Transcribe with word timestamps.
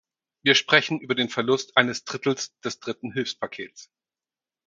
Wir 0.41 0.55
sprechen 0.55 0.99
über 0.99 1.13
den 1.13 1.29
Verlust 1.29 1.77
eines 1.77 2.05
Drittels 2.05 2.59
des 2.63 2.79
dritten 2.79 3.11
Hilfspakets. 3.11 3.91